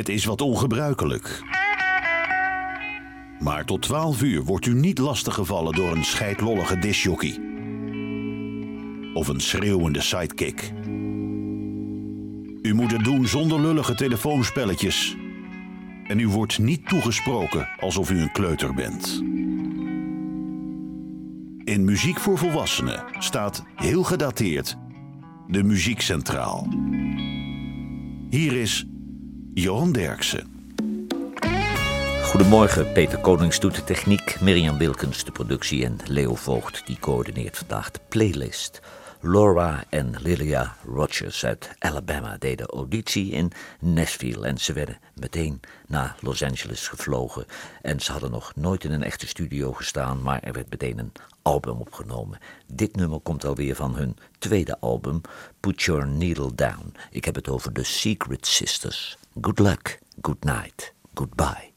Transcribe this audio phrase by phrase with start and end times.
[0.00, 1.42] Het is wat ongebruikelijk.
[3.38, 7.38] Maar tot 12 uur wordt u niet lastiggevallen door een scheidlollige disjockey.
[9.14, 10.72] Of een schreeuwende sidekick.
[12.62, 15.16] U moet het doen zonder lullige telefoonspelletjes.
[16.06, 19.22] En u wordt niet toegesproken alsof u een kleuter bent.
[21.64, 24.76] In Muziek voor Volwassenen staat heel gedateerd
[25.46, 26.68] de muziek centraal.
[28.30, 28.89] Hier is
[29.60, 30.74] Johan Derksen.
[32.22, 37.58] Goedemorgen, Peter Konings doet de techniek, Mirjam Wilkens de productie en Leo Voogd die coördineert
[37.58, 38.80] vandaag de playlist.
[39.22, 46.16] Laura en Lilia Rogers uit Alabama deden auditie in Nashville en ze werden meteen naar
[46.20, 47.44] Los Angeles gevlogen.
[47.82, 51.12] En ze hadden nog nooit in een echte studio gestaan, maar er werd meteen een
[51.42, 52.38] album opgenomen.
[52.66, 55.20] Dit nummer komt alweer van hun tweede album,
[55.60, 56.94] Put Your Needle Down.
[57.10, 59.18] Ik heb het over The Secret Sisters.
[59.40, 61.72] Good luck, good night, goodbye.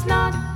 [0.00, 0.49] It's not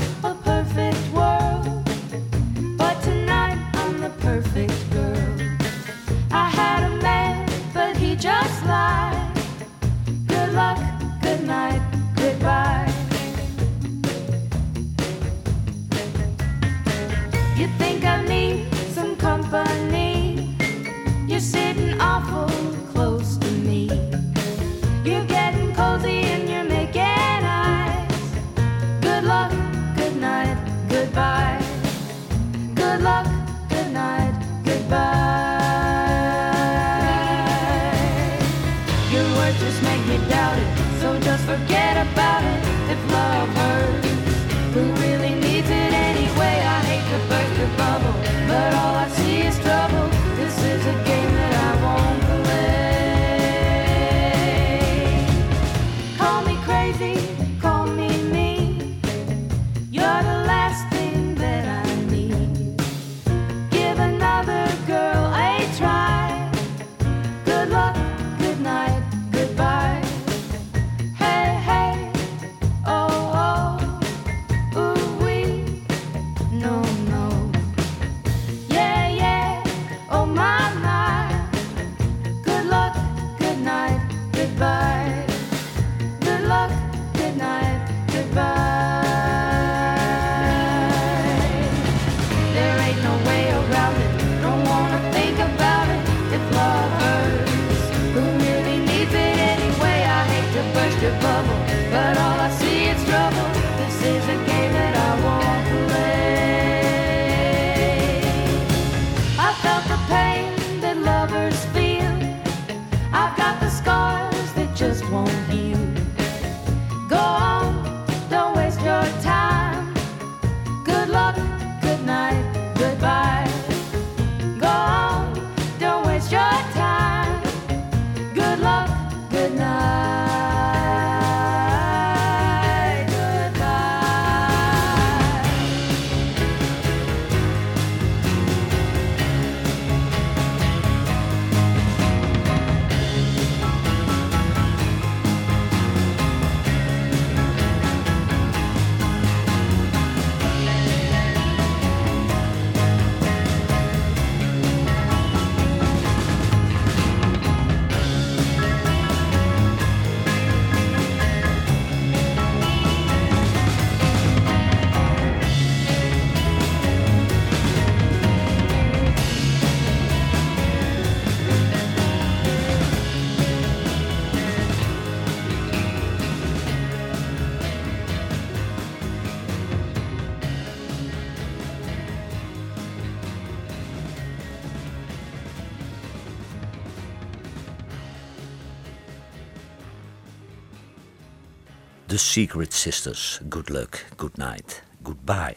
[192.35, 195.57] Secret Sisters, Good Luck, Good Night, Goodbye.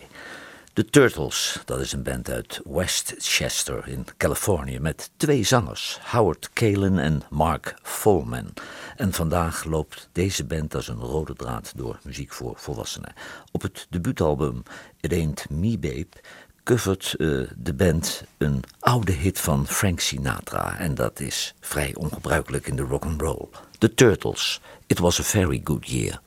[0.74, 7.00] The Turtles, dat is een band uit Westchester in Californië met twee zangers, Howard Kalen
[7.00, 8.54] en Mark Folman.
[8.96, 13.14] En vandaag loopt deze band als een rode draad door muziek voor volwassenen.
[13.52, 14.64] Op het debuutalbum
[15.00, 16.08] It Ain't Me Babe
[16.64, 17.28] covert eh,
[17.58, 22.82] de band een oude hit van Frank Sinatra en dat is vrij ongebruikelijk in de
[22.82, 23.48] rock and roll.
[23.78, 26.22] The Turtles, It Was a Very Good Year.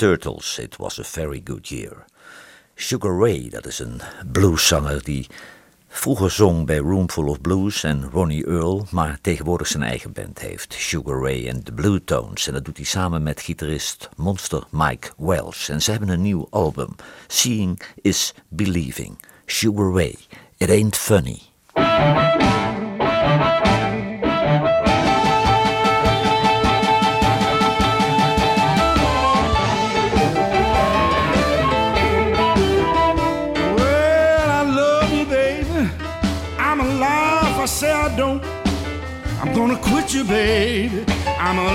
[0.00, 2.04] Turtles, It Was a Very Good Year.
[2.74, 4.00] Sugar Ray, dat is een
[4.32, 5.26] blueszanger die
[5.88, 10.72] vroeger zong bij Roomful of Blues en Ronnie Earl, maar tegenwoordig zijn eigen band heeft,
[10.72, 12.46] Sugar Ray and the Blue Tones.
[12.46, 15.68] En dat doet hij samen met gitarist Monster Mike Welsh.
[15.68, 16.94] En ze hebben een nieuw album,
[17.26, 19.18] Seeing is Believing.
[19.46, 20.16] Sugar Ray,
[20.56, 21.38] It Ain't Funny.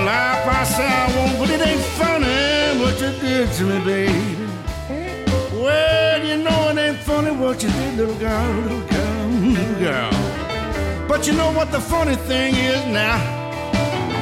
[0.08, 4.48] If I say I won't, but it ain't funny what you did to me, baby.
[5.52, 11.08] Well, you know it ain't funny what you did, little girl, little girl, little girl.
[11.08, 13.18] But you know what the funny thing is now?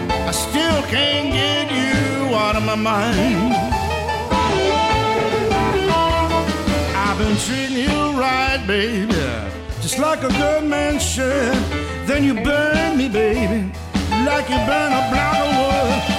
[0.10, 3.54] I still can't get you out of my mind.
[6.96, 9.14] I've been treating you right, baby,
[9.82, 11.58] just like a good man should.
[12.08, 13.70] Then you burn me, baby,
[14.26, 15.53] like you burn a block of.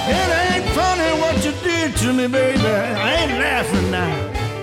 [0.07, 2.59] It ain't funny what you did to me, baby.
[2.61, 4.13] I ain't laughing now.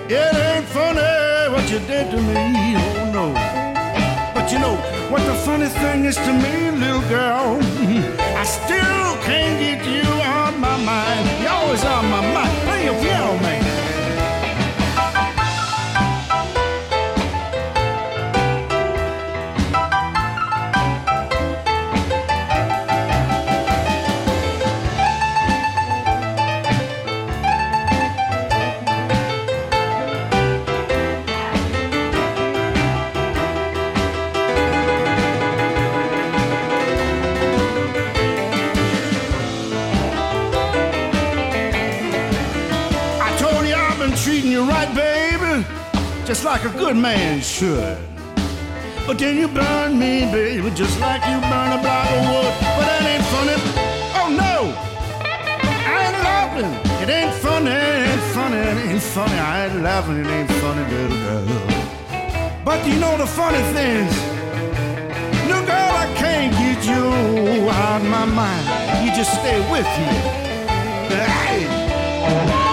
[0.09, 3.27] It ain't funny what you did to me, oh no.
[4.33, 4.75] But you know
[5.11, 7.59] what the funny thing is to me, little girl?
[8.41, 11.23] I still can't get you out my mind.
[11.41, 12.51] You always on my mind.
[12.67, 13.52] Play your piano, man.
[46.63, 47.97] Like a good man should.
[49.05, 52.53] But then you burn me, baby, just like you burn a block of wood.
[52.77, 53.57] But that ain't funny.
[54.19, 54.71] Oh no,
[55.91, 56.71] I ain't laughing.
[57.03, 59.39] It ain't funny, it ain't funny, it ain't funny.
[59.39, 62.63] I ain't laughing, it ain't funny, little girl.
[62.63, 64.13] But you know the funny things.
[65.47, 69.05] Little girl, I can't get you out of my mind.
[69.05, 70.43] You just stay with me.
[71.13, 72.72] Hey.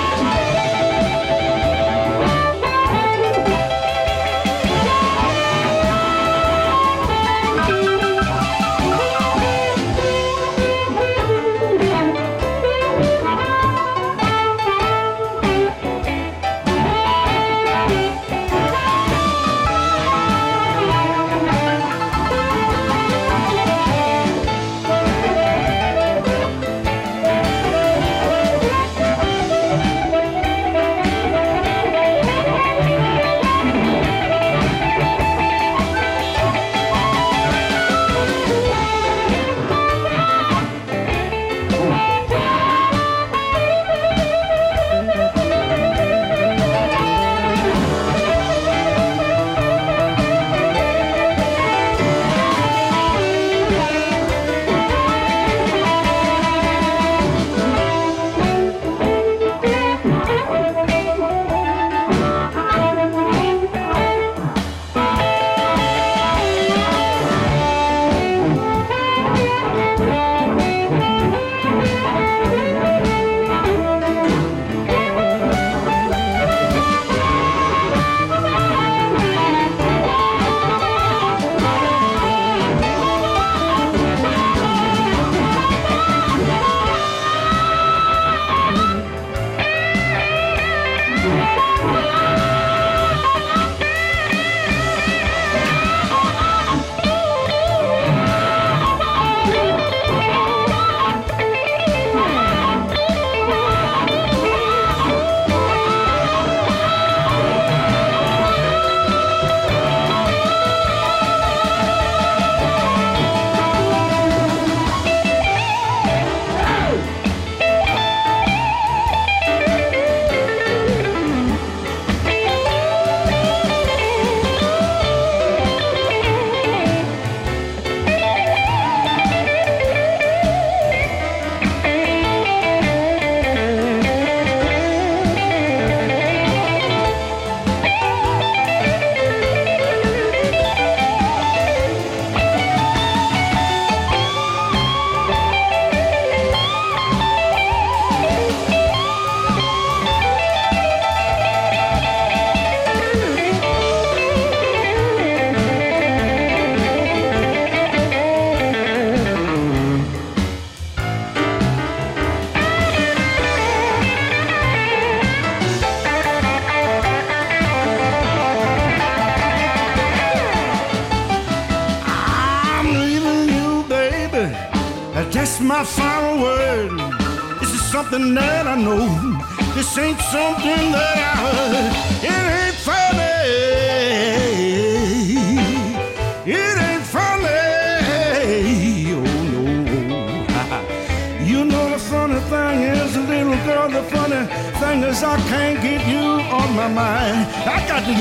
[197.70, 198.12] I got to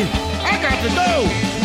[0.43, 1.58] I got to go.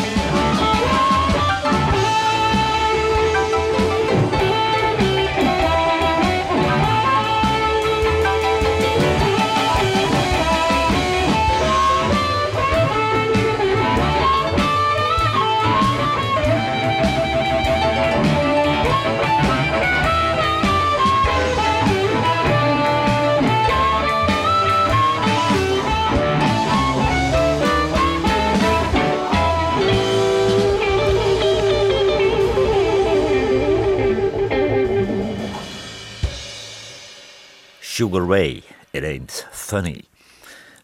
[37.94, 40.04] Sugar Ray, It Ain't Funny.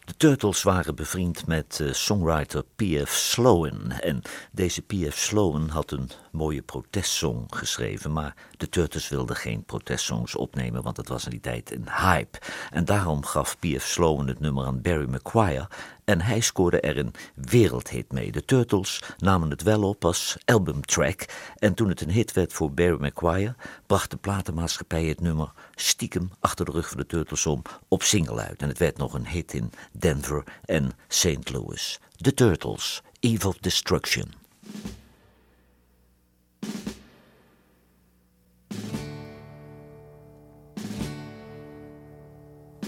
[0.05, 3.09] De Turtles waren bevriend met eh, songwriter P.F.
[3.09, 3.91] Sloan.
[3.91, 5.17] En deze P.F.
[5.17, 8.11] Sloan had een mooie protestsong geschreven.
[8.11, 12.39] Maar de Turtles wilden geen protestsongs opnemen, want het was in die tijd een hype.
[12.69, 13.85] En daarom gaf P.F.
[13.87, 15.67] Sloan het nummer aan Barry McGuire.
[16.05, 18.31] En hij scoorde er een wereldhit mee.
[18.31, 21.25] De Turtles namen het wel op als albumtrack.
[21.55, 26.31] En toen het een hit werd voor Barry McGuire, bracht de platenmaatschappij het nummer stiekem
[26.39, 28.61] achter de rug van de Turtles om op single uit.
[28.61, 31.49] En het werd nog een hit in Denver en St.
[31.49, 31.99] Louis.
[32.17, 34.33] The Turtles, Eve of Destruction.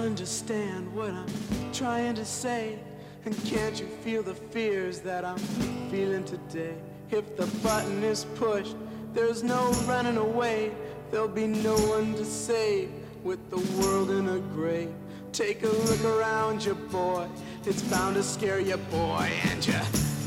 [0.00, 2.78] understand what I'm trying to say?
[3.26, 5.38] And can't you feel the fears that I'm
[5.90, 6.74] feeling today?
[7.10, 8.76] If the button is pushed,
[9.12, 10.72] there's no running away.
[11.10, 12.90] There'll be no one to save
[13.22, 14.94] with the world in a grave.
[15.32, 17.28] Take a look around you, boy.
[17.66, 19.30] It's bound to scare you, boy.
[19.50, 19.74] And you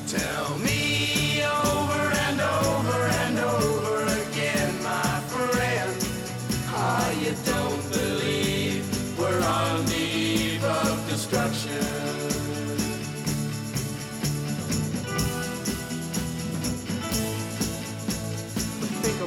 [0.08, 6.08] tell me over and over and over again, my friend.
[6.68, 7.73] Ah, you don't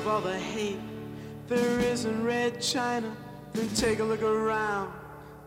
[0.06, 0.78] all the hate
[1.48, 3.16] there is in Red China.
[3.52, 4.92] Then take a look around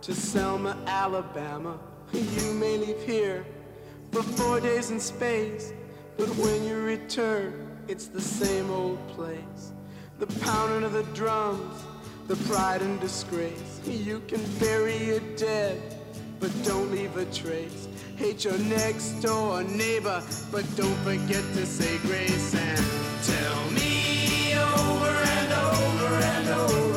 [0.01, 1.79] to Selma, Alabama.
[2.11, 3.45] You may leave here
[4.11, 5.71] for four days in space,
[6.17, 9.71] but when you return, it's the same old place.
[10.19, 11.83] The pounding of the drums,
[12.27, 13.79] the pride and disgrace.
[13.85, 15.81] You can bury your dead,
[16.39, 17.87] but don't leave a trace.
[18.17, 22.85] Hate your next door neighbor, but don't forget to say grace and
[23.23, 23.98] tell me
[25.09, 26.88] over and over and over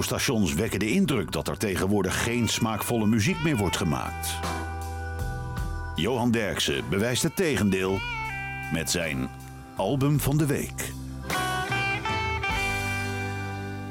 [0.00, 4.34] Radiostations wekken de indruk dat er tegenwoordig geen smaakvolle muziek meer wordt gemaakt.
[5.94, 7.98] Johan Derksen bewijst het tegendeel
[8.72, 9.28] met zijn
[9.76, 10.92] album van de week.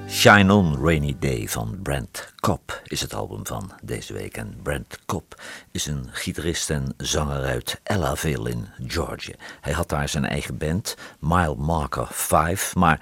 [0.08, 4.38] Shine On Rainy Day van Brent Cobb is het album van deze week.
[4.38, 9.36] En Brent Cobb is een gitarist en zanger uit Ellaville in Georgia.
[9.62, 13.00] Hij had daar zijn eigen band, Mile Marker 5, maar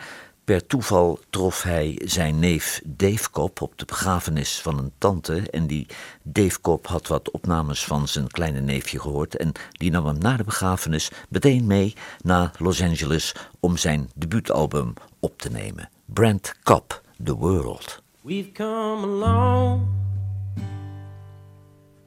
[0.48, 5.50] Per toeval trof hij zijn neef Dave Kop op de begrafenis van een tante.
[5.50, 5.88] En die
[6.24, 9.36] Dave Kop had wat opnames van zijn kleine neefje gehoord.
[9.36, 14.94] En die nam hem na de begrafenis meteen mee naar Los Angeles om zijn debuutalbum
[15.20, 15.90] op te nemen.
[16.06, 18.02] Brent Cobb, The World.
[18.22, 19.88] We've come a long,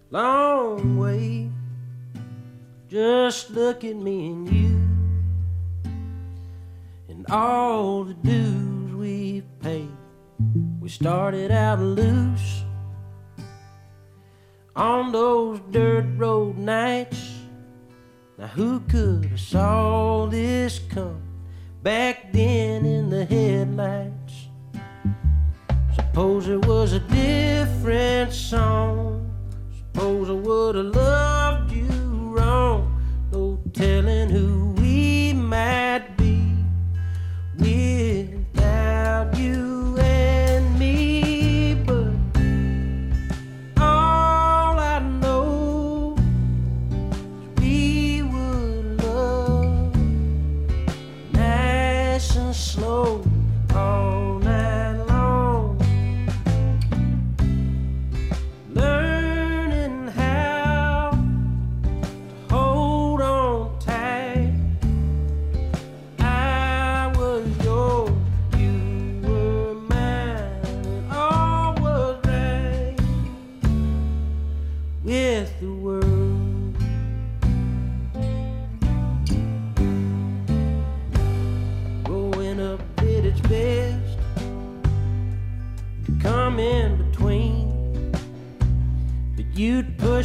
[0.08, 1.50] long way.
[2.86, 4.79] Just look at me and you,
[7.30, 9.90] all the dues we've paid.
[10.80, 12.64] We started out loose
[14.74, 17.34] on those dirt road nights.
[18.36, 21.22] Now who could have saw this come
[21.82, 24.48] back then in the headlights?
[25.94, 29.30] Suppose it was a different song.
[29.76, 31.86] Suppose I would have loved you
[32.34, 33.00] wrong.
[33.30, 34.69] No telling who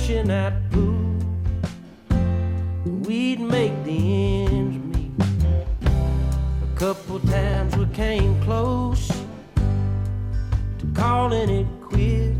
[0.10, 1.16] in that pool.
[2.86, 5.12] We'd make the ends meet.
[6.64, 9.08] A couple times we came close
[9.58, 12.38] to calling it quits.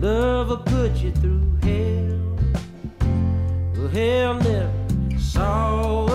[0.00, 2.38] Love will put you through hell.
[3.76, 6.09] Well, hell never saw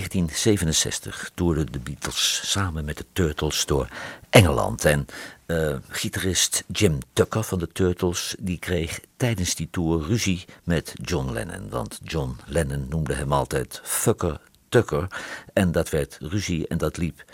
[0.00, 3.88] 1967 toerden de Beatles samen met de Turtles door
[4.30, 4.84] Engeland.
[4.84, 5.06] En
[5.46, 11.32] eh, gitarist Jim Tucker van de Turtles die kreeg tijdens die tour ruzie met John
[11.32, 11.68] Lennon.
[11.68, 15.06] Want John Lennon noemde hem altijd Fucker Tucker.
[15.52, 17.24] En dat werd ruzie en dat liep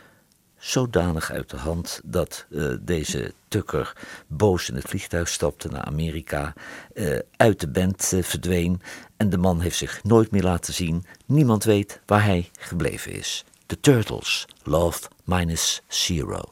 [0.67, 3.93] zodanig uit de hand dat eh, deze Tucker
[4.27, 6.53] boos in het vliegtuig stapte naar Amerika,
[6.95, 8.81] eh, uit de band eh, verdween
[9.17, 11.05] en de man heeft zich nooit meer laten zien.
[11.27, 13.45] Niemand weet waar hij gebleven is.
[13.67, 16.43] The Turtles, Love Minus Zero.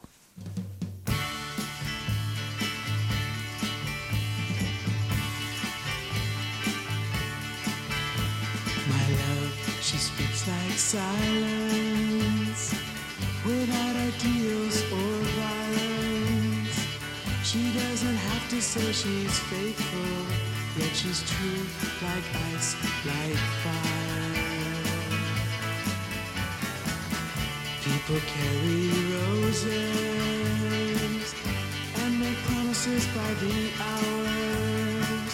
[8.87, 11.34] My love, she speaks like silence,
[18.75, 20.19] say she's faithful,
[20.77, 21.63] yet she's true
[22.03, 22.75] like ice,
[23.07, 24.35] like fire.
[27.85, 28.83] People carry
[29.15, 30.05] roses
[32.01, 33.57] and make promises by the
[33.87, 35.29] hours.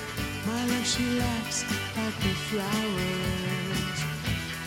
[0.45, 1.59] My love, she laughs
[1.97, 3.99] like the flowers.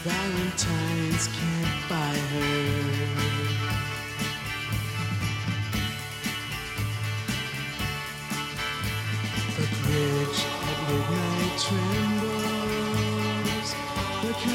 [0.02, 2.93] Valentines can't buy her.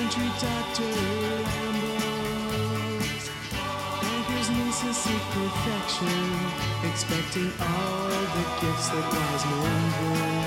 [0.09, 0.91] country doctor
[1.59, 3.25] rambles.
[4.01, 6.21] Anchors nieces seek perfection,
[6.89, 10.41] expecting all the gifts that wise men bring.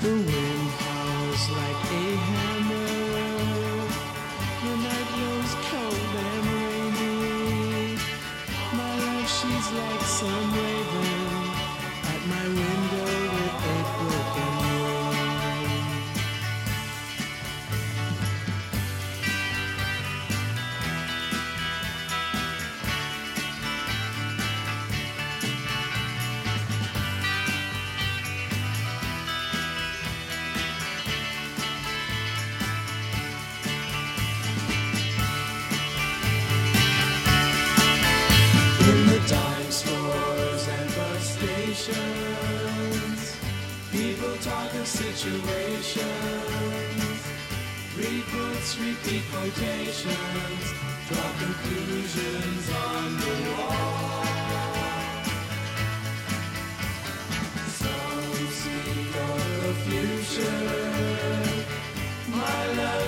[0.00, 0.53] The world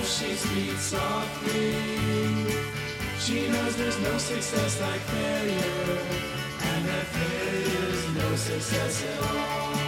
[0.07, 1.75] she speaks softly.
[3.19, 5.99] She knows there's no success like failure,
[6.61, 9.86] and that failure's no success at all.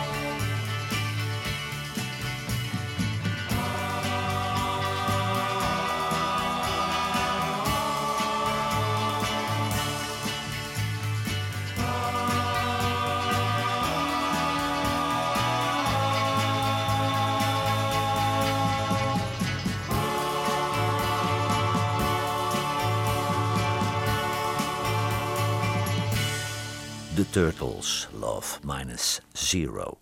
[27.31, 29.97] Turtles, Love Minus Zero.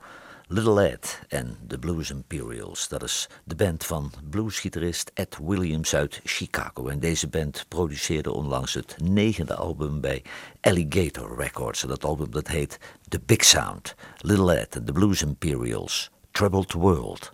[0.48, 2.88] Little Ed en The Blues Imperials.
[2.88, 6.88] Dat is de band van bluesgitarist Ed Williams uit Chicago.
[6.88, 10.24] En deze band produceerde onlangs het negende album bij
[10.62, 11.82] Alligator Records.
[11.82, 13.96] En dat album dat heet The Big Sound.
[14.18, 16.12] Little Ed en The Blues Imperials.
[16.32, 17.32] Troubled World.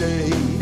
[0.00, 0.59] day.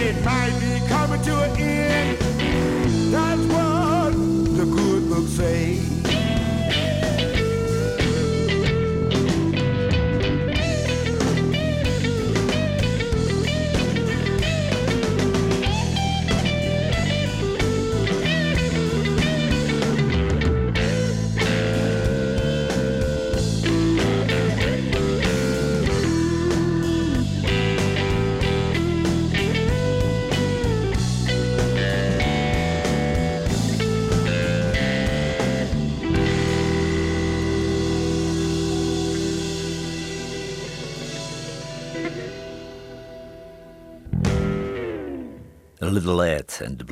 [0.00, 0.69] time.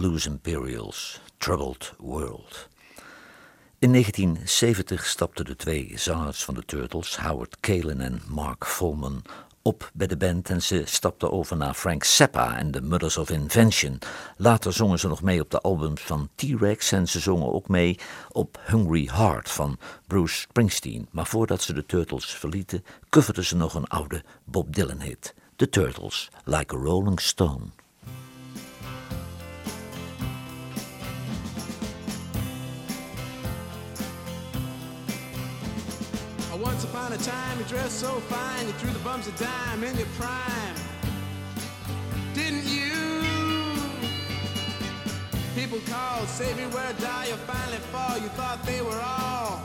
[0.08, 2.68] Blues Imperials, Troubled World.
[3.78, 9.22] In 1970 stapten de twee zangers van de Turtles, Howard Kalen en Mark Volman,
[9.62, 13.30] op bij de band en ze stapten over naar Frank Zappa en de Mothers of
[13.30, 13.98] Invention.
[14.36, 17.98] Later zongen ze nog mee op de albums van T-Rex en ze zongen ook mee
[18.28, 21.08] op Hungry Heart van Bruce Springsteen.
[21.10, 25.34] Maar voordat ze de Turtles verlieten, coverden ze nog een oude Bob Dylan hit.
[25.56, 27.77] The Turtles, Like a Rolling Stone.
[37.18, 40.74] Time, you dressed so fine, you threw the bums a dime in your prime.
[42.34, 42.94] Didn't you?
[45.54, 48.16] People called, say beware, die, you'll finally fall.
[48.18, 49.60] You thought they were all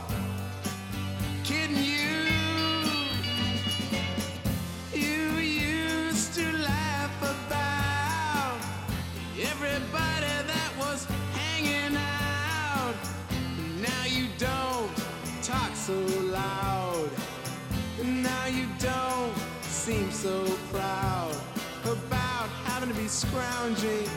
[19.84, 20.42] seem so
[20.72, 21.36] proud
[21.84, 24.08] about having to be scrounging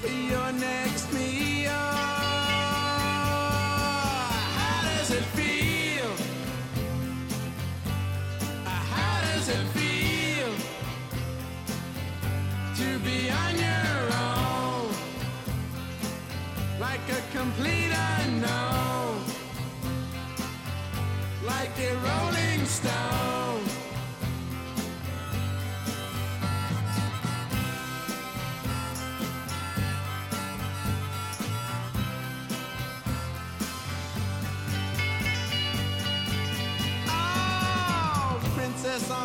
[0.00, 1.70] for your next meal.
[4.58, 6.10] How does it feel?
[8.64, 10.52] How does it feel
[12.74, 14.90] to be on your own?
[16.80, 17.92] Like a complete
[18.24, 19.22] unknown
[21.46, 23.33] like a rolling stone.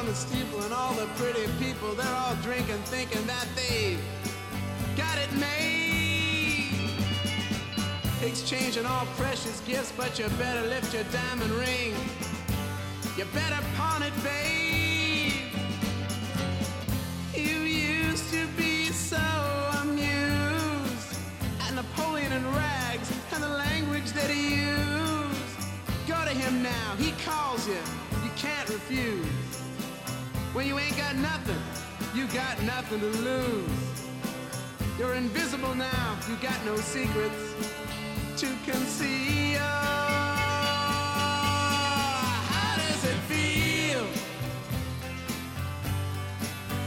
[0.10, 4.02] The steeple and all the pretty people, they're all drinking, thinking that they've
[4.98, 6.74] got it made
[8.24, 11.93] exchanging all precious gifts, but you better lift your diamond ring.
[13.17, 15.54] You better pawn it, babe.
[17.36, 19.22] You used to be so
[19.84, 21.19] amused
[21.62, 26.08] at Napoleon and rags and the language that he used.
[26.08, 27.78] Go to him now, he calls you.
[28.24, 29.68] You can't refuse.
[30.52, 31.62] When you ain't got nothing,
[32.16, 33.70] you got nothing to lose.
[34.98, 37.54] You're invisible now, you got no secrets
[38.38, 39.60] to conceal.
[42.50, 44.08] How does it feel?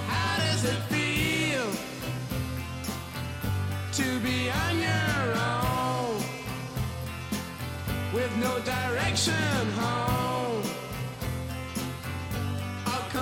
[0.09, 1.71] How does it feel
[3.93, 6.23] to be on your own
[8.13, 10.32] with no direction home?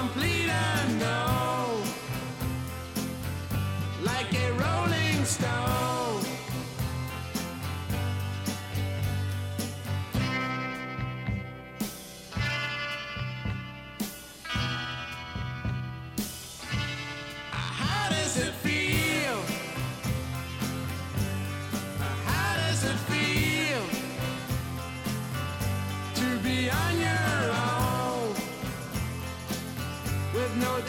[0.01, 1.83] complete, I.
[4.03, 5.80] Like a rolling stone.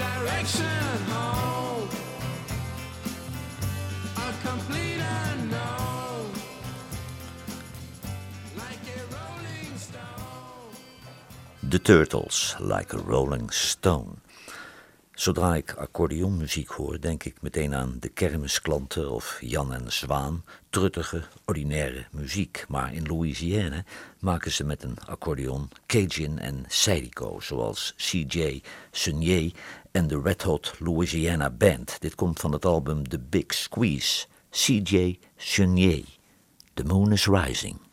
[0.02, 0.66] direction
[4.44, 5.02] complete
[11.70, 14.18] The Turtles, like a rolling stone.
[15.22, 20.44] Zodra ik accordeonmuziek hoor, denk ik meteen aan de kermisklanten of Jan en Zwaan.
[20.70, 22.66] Truttige, ordinaire muziek.
[22.68, 23.84] Maar in Louisiana
[24.20, 28.62] maken ze met een accordeon Cajun en Zydeco, zoals C.J.
[28.92, 29.52] Sunier
[29.92, 31.96] en de Red Hot Louisiana Band.
[32.00, 36.06] Dit komt van het album The Big Squeeze, CJ Chenier.
[36.74, 37.91] The Moon is Rising.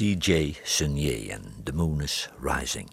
[0.00, 2.90] En The Moon is Rising.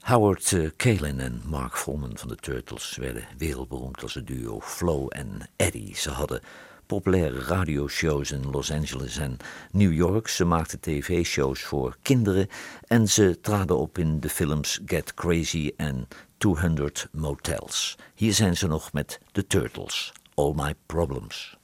[0.00, 5.48] Howard uh, en Mark Volman van de Turtles werden wereldberoemd als het duo Flo en
[5.56, 5.96] Eddie.
[5.96, 6.40] Ze hadden
[6.86, 9.36] populaire radioshows in Los Angeles en
[9.72, 10.28] New York.
[10.28, 12.48] Ze maakten tv-shows voor kinderen
[12.86, 17.98] en ze traden op in de films Get Crazy en 200 Motels.
[18.14, 21.59] Hier zijn ze nog met de Turtles, All My Problems.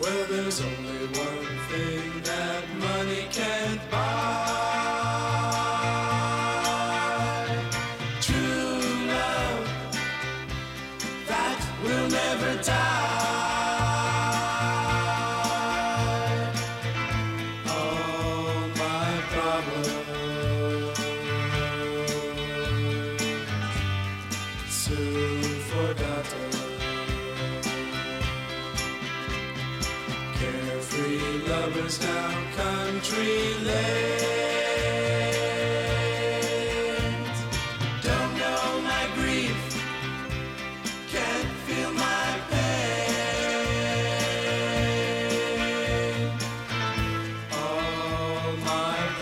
[0.00, 1.39] Well, there's only one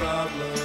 [0.00, 0.60] my problems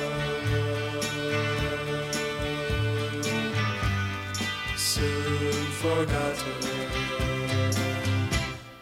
[4.75, 6.53] soon forgotten.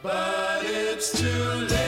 [0.03, 1.80] But it's too late,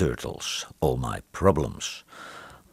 [0.00, 2.04] Turtles, All My Problems.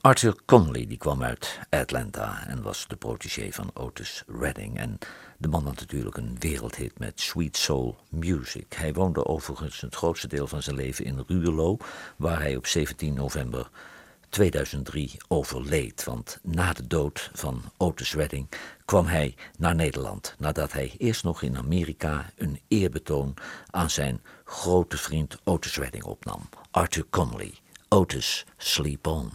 [0.01, 4.77] Arthur Conley die kwam uit Atlanta en was de protégé van Otis Redding.
[4.77, 4.97] En
[5.37, 8.73] de man had natuurlijk een wereldhit met Sweet Soul Music.
[8.73, 11.77] Hij woonde overigens het grootste deel van zijn leven in Ruurlo,
[12.15, 13.69] waar hij op 17 november
[14.29, 16.03] 2003 overleed.
[16.03, 18.49] Want na de dood van Otis Redding
[18.87, 20.35] kwam hij naar Nederland.
[20.37, 23.33] Nadat hij eerst nog in Amerika een eerbetoon
[23.69, 26.49] aan zijn grote vriend Otis Redding opnam.
[26.71, 27.53] Arthur Conley,
[27.89, 29.31] Otis Sleep On.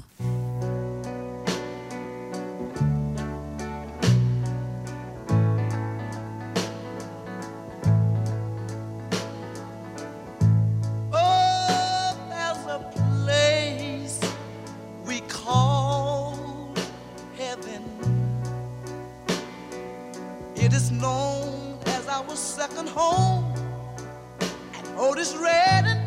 [22.93, 23.45] Home,
[24.40, 26.02] and Otis Redding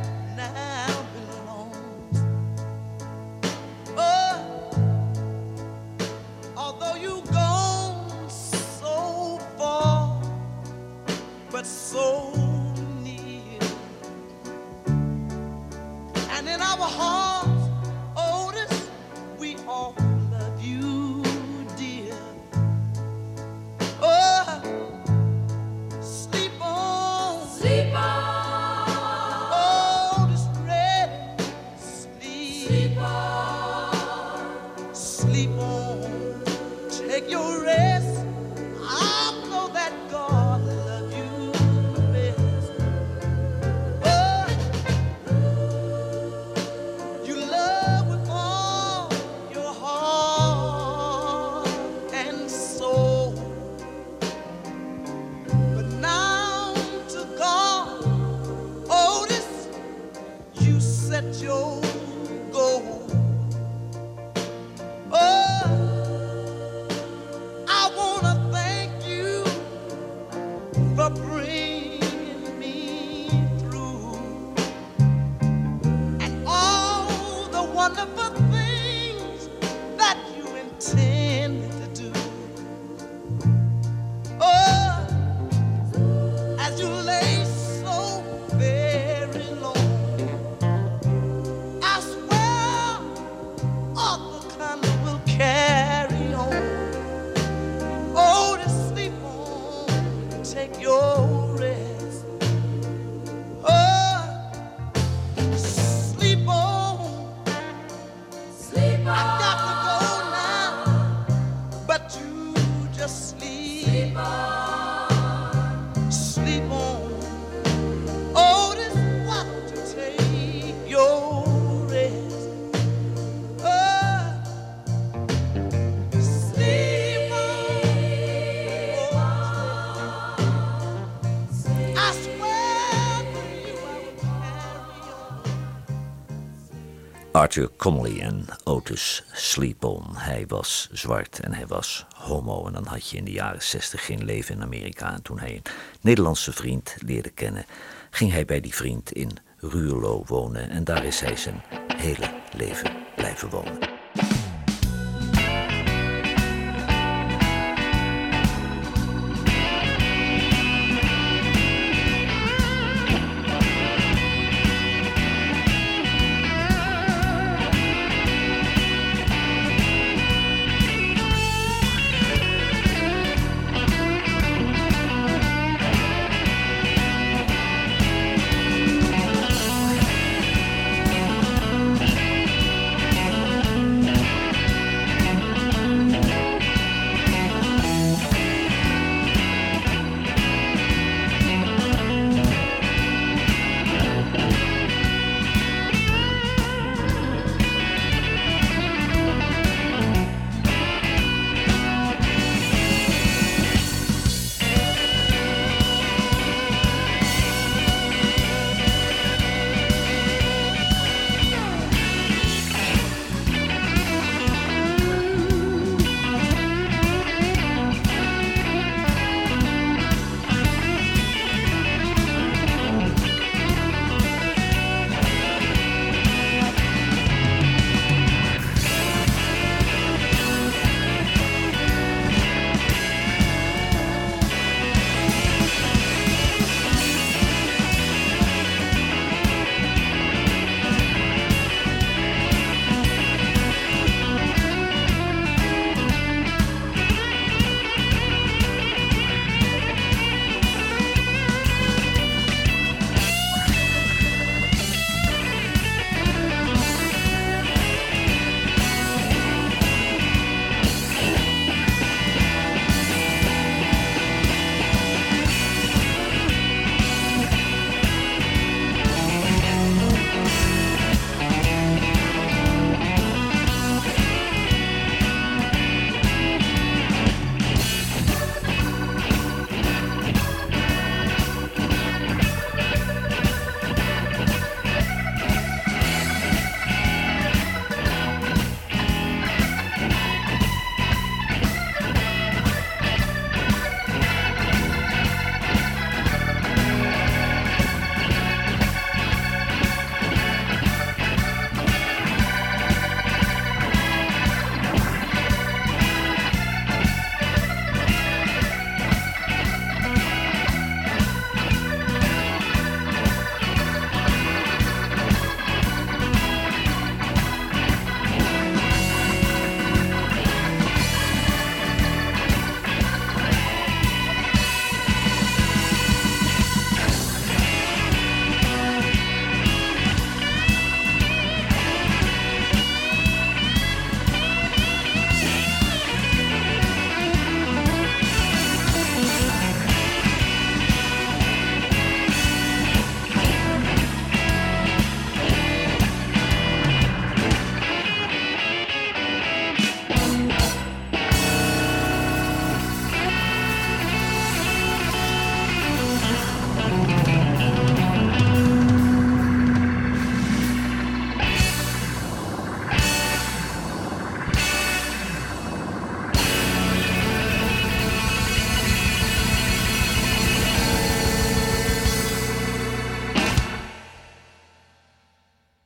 [137.56, 140.03] Arthur Connolly en Otis Sleepon.
[140.16, 142.68] Hij was zwart en hij was homo.
[142.68, 145.14] En dan had je in de jaren zestig geen leven in Amerika.
[145.14, 147.66] En toen hij een Nederlandse vriend leerde kennen,
[148.10, 150.70] ging hij bij die vriend in Ruurlo wonen.
[150.70, 151.62] En daar is hij zijn
[151.97, 153.95] hele leven blijven wonen.